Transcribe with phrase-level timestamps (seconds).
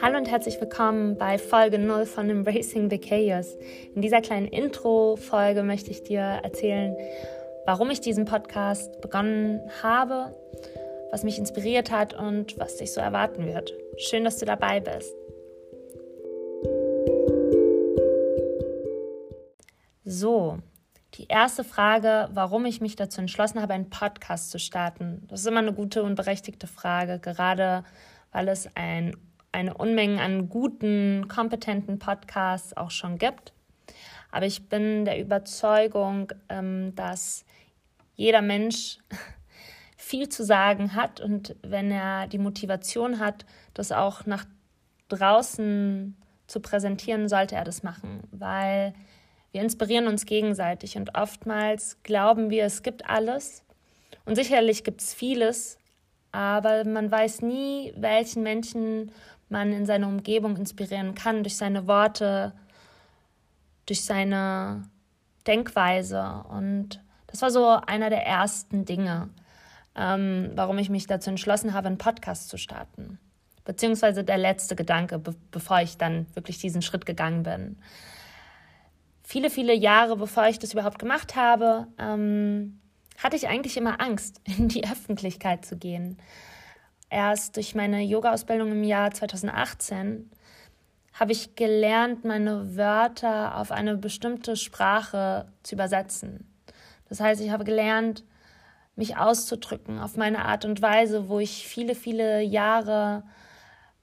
[0.00, 3.56] Hallo und herzlich willkommen bei Folge 0 von Embracing the Chaos.
[3.96, 6.96] In dieser kleinen Intro-Folge möchte ich dir erzählen,
[7.66, 10.36] warum ich diesen Podcast begonnen habe,
[11.10, 13.74] was mich inspiriert hat und was dich so erwarten wird.
[13.96, 15.12] Schön, dass du dabei bist.
[20.04, 20.58] So,
[21.14, 25.26] die erste Frage, warum ich mich dazu entschlossen habe, einen Podcast zu starten.
[25.26, 27.82] Das ist immer eine gute und berechtigte Frage, gerade
[28.30, 29.16] weil es ein
[29.52, 33.52] eine Unmenge an guten, kompetenten Podcasts auch schon gibt.
[34.30, 37.44] Aber ich bin der Überzeugung, ähm, dass
[38.14, 38.98] jeder Mensch
[39.96, 44.44] viel zu sagen hat und wenn er die Motivation hat, das auch nach
[45.08, 48.94] draußen zu präsentieren, sollte er das machen, weil
[49.52, 53.64] wir inspirieren uns gegenseitig und oftmals glauben wir, es gibt alles
[54.24, 55.78] und sicherlich gibt es vieles,
[56.32, 59.12] aber man weiß nie, welchen Menschen
[59.48, 62.52] man in seiner Umgebung inspirieren kann, durch seine Worte,
[63.86, 64.88] durch seine
[65.46, 66.44] Denkweise.
[66.50, 69.30] Und das war so einer der ersten Dinge,
[69.96, 73.18] ähm, warum ich mich dazu entschlossen habe, einen Podcast zu starten.
[73.64, 77.78] Beziehungsweise der letzte Gedanke, be bevor ich dann wirklich diesen Schritt gegangen bin.
[79.22, 82.80] Viele, viele Jahre bevor ich das überhaupt gemacht habe, ähm,
[83.22, 86.18] hatte ich eigentlich immer Angst, in die Öffentlichkeit zu gehen
[87.10, 90.30] erst durch meine Yoga-Ausbildung im Jahr 2018
[91.14, 96.46] habe ich gelernt, meine Wörter auf eine bestimmte Sprache zu übersetzen.
[97.08, 98.24] Das heißt, ich habe gelernt,
[98.94, 103.24] mich auszudrücken auf meine Art und Weise, wo ich viele, viele Jahre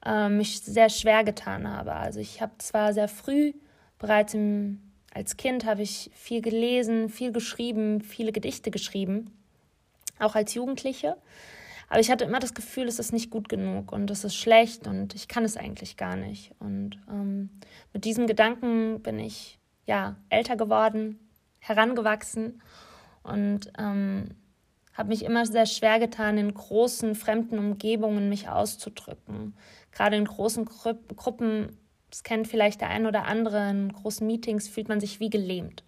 [0.05, 1.93] äh, mich sehr schwer getan habe.
[1.93, 3.53] Also ich habe zwar sehr früh,
[3.97, 4.81] bereits im,
[5.15, 9.31] als Kind, habe ich viel gelesen, viel geschrieben, viele Gedichte geschrieben,
[10.19, 11.15] auch als Jugendliche.
[11.87, 14.87] Aber ich hatte immer das Gefühl, es ist nicht gut genug und es ist schlecht
[14.87, 16.51] und ich kann es eigentlich gar nicht.
[16.59, 17.49] Und ähm,
[17.93, 21.17] mit diesem Gedanken bin ich ja älter geworden,
[21.59, 22.61] herangewachsen
[23.23, 24.31] und ähm,
[24.93, 29.55] habe mich immer sehr schwer getan, in großen fremden Umgebungen mich auszudrücken.
[29.93, 31.77] Gerade in großen Gru Gruppen,
[32.15, 35.83] das kennt vielleicht der ein oder andere, in großen Meetings fühlt man sich wie gelähmt,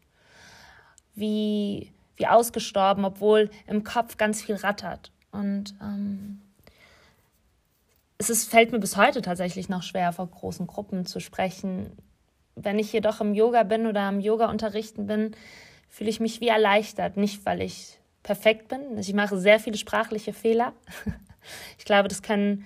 [1.16, 5.14] wie, wie ausgestorben, obwohl im Kopf ganz viel rattert.
[5.32, 6.42] Und ähm,
[8.18, 11.94] es ist, fällt mir bis heute tatsächlich noch schwer, vor großen Gruppen zu sprechen.
[12.56, 15.34] Wenn ich jedoch im Yoga bin oder am Yoga unterrichten bin,
[15.88, 17.16] fühle ich mich wie erleichtert.
[17.16, 18.98] Nicht, weil ich perfekt bin.
[18.98, 20.74] Ich mache sehr viele sprachliche Fehler.
[21.78, 22.66] Ich glaube, das können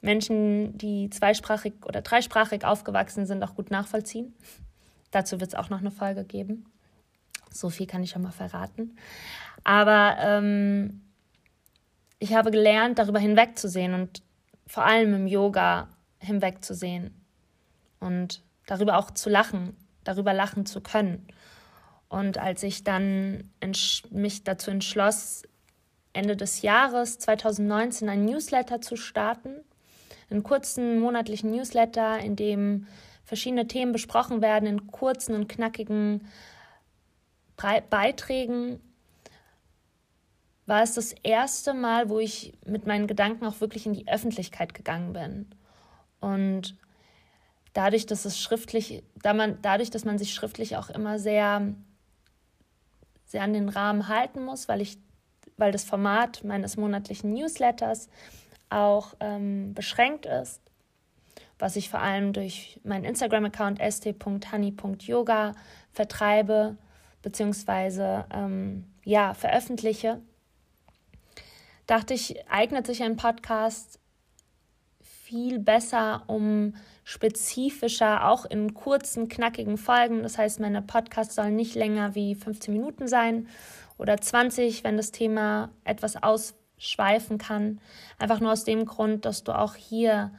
[0.00, 4.34] Menschen, die zweisprachig oder dreisprachig aufgewachsen sind, auch gut nachvollziehen.
[5.10, 6.66] Dazu wird es auch noch eine Folge geben.
[7.50, 8.96] So viel kann ich schon mal verraten.
[9.64, 11.02] Aber ähm,
[12.18, 14.22] ich habe gelernt, darüber hinwegzusehen und
[14.66, 15.88] vor allem im Yoga
[16.18, 17.14] hinwegzusehen
[17.98, 21.26] und darüber auch zu lachen, darüber lachen zu können.
[22.08, 23.50] Und als ich dann
[24.10, 25.42] mich dazu entschloss,
[26.12, 29.62] Ende des Jahres 2019 ein Newsletter zu starten,
[30.30, 32.86] einen kurzen monatlichen Newsletter, in dem
[33.24, 36.26] verschiedene Themen besprochen werden, in kurzen und knackigen
[37.90, 38.80] Beiträgen
[40.66, 44.72] war es das erste Mal, wo ich mit meinen Gedanken auch wirklich in die Öffentlichkeit
[44.72, 45.46] gegangen bin.
[46.20, 46.76] Und
[47.72, 51.74] dadurch, dass es schriftlich, da man, dadurch, dass man sich schriftlich auch immer sehr,
[53.26, 54.98] sehr an den Rahmen halten muss, weil ich,
[55.56, 58.08] weil das Format meines monatlichen Newsletters
[58.70, 60.60] auch ähm, beschränkt ist,
[61.58, 65.54] was ich vor allem durch meinen Instagram-Account st.honey.yoga
[65.92, 66.76] vertreibe
[67.22, 68.22] bzw.
[68.32, 70.20] ähm, ja, veröffentliche
[71.90, 73.98] dachte ich, eignet sich ein Podcast
[75.00, 80.22] viel besser, um spezifischer, auch in kurzen, knackigen Folgen.
[80.22, 83.48] Das heißt, meine Podcasts sollen nicht länger wie 15 Minuten sein
[83.98, 86.22] oder 20, wenn das Thema etwas
[86.80, 87.80] ausschweifen kann.
[88.18, 90.32] Einfach nur aus dem Grund, dass du auch hier,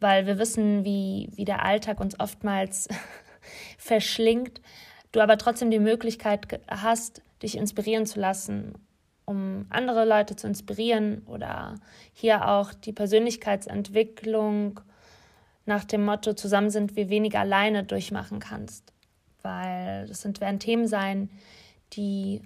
[0.00, 2.88] weil wir wissen, wie, wie der Alltag uns oftmals
[3.78, 4.60] verschlingt,
[5.12, 8.74] du aber trotzdem die Möglichkeit hast, dich inspirieren zu lassen
[9.26, 11.76] um andere Leute zu inspirieren oder
[12.12, 14.80] hier auch die Persönlichkeitsentwicklung
[15.66, 18.92] nach dem Motto, zusammen sind wir weniger alleine durchmachen kannst.
[19.40, 21.30] Weil das sind, werden Themen sein,
[21.94, 22.42] die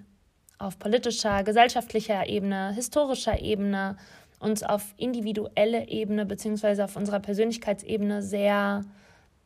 [0.59, 3.97] auf politischer, gesellschaftlicher Ebene, historischer Ebene
[4.39, 8.85] uns auf individuelle Ebene beziehungsweise auf unserer Persönlichkeitsebene sehr,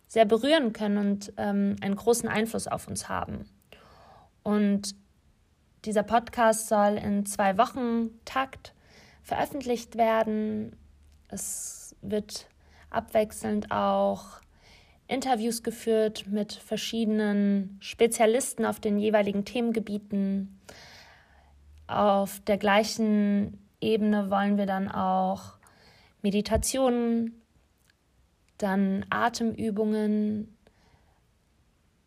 [0.07, 3.45] sehr berühren können und ähm, einen großen Einfluss auf uns haben.
[4.44, 4.95] Und
[5.86, 8.74] dieser Podcast soll in zwei Wochen Takt
[9.21, 10.75] veröffentlicht werden.
[11.30, 12.48] Es wird
[12.89, 14.42] abwechselnd auch
[15.07, 20.60] Interviews geführt mit verschiedenen Spezialisten auf den jeweiligen Themengebieten.
[21.88, 25.57] Auf der gleichen Ebene wollen wir dann auch
[26.21, 27.41] Meditationen,
[28.57, 30.56] dann Atemübungen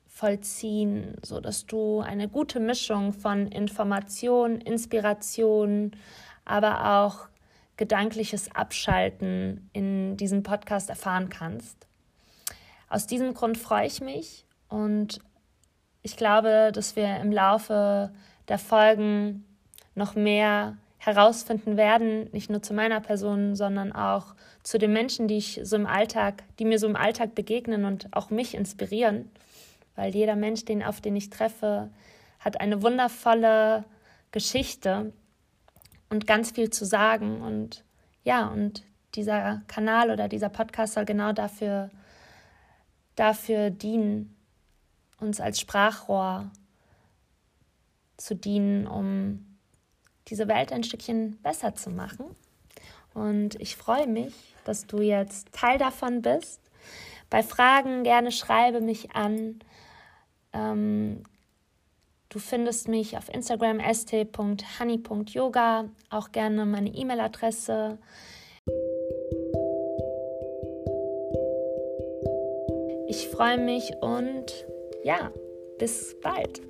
[0.06, 5.94] vollziehen, so dass du eine gute Mischung von Information, Inspiration,
[6.46, 7.29] aber auch
[7.76, 11.87] gedankliches Abschalten in diesem Podcast erfahren kannst.
[12.88, 15.19] Aus diesem Grund freue ich mich und
[16.02, 18.12] ich glaube, dass wir im Laufe
[18.49, 19.44] der Folgen
[19.96, 25.38] noch mehr herausfinden werden, nicht nur zu meiner Person, sondern auch zu den Menschen, die
[25.38, 29.31] ich so im Alltag, die mir so im Alltag begegnen und auch mich inspirieren,
[29.94, 31.90] weil jeder Mensch, den auf den ich treffe,
[32.38, 33.84] hat eine wundervolle
[34.31, 35.12] Geschichte
[36.10, 37.40] und ganz viel zu sagen.
[37.43, 37.84] Und
[38.25, 38.84] ja, und
[39.14, 41.90] dieser Kanal oder dieser Podcast soll genau dafür
[43.16, 44.37] dafür dienen,
[45.19, 46.50] uns als Sprachrohr
[48.19, 49.56] zu dienen, um
[50.28, 52.26] diese Welt ein Stückchen besser zu machen.
[53.14, 54.34] Und ich freue mich,
[54.64, 56.61] dass du jetzt Teil davon bist.
[57.31, 59.58] Bei Fragen gerne schreibe mich an.
[60.52, 61.25] Ähm,
[62.28, 67.99] du findest mich auf Instagram st.honey.yoga, auch gerne meine E-Mail-Adresse.
[73.08, 74.67] Ich freue mich und
[75.05, 75.31] ja,
[75.79, 76.61] bis bald.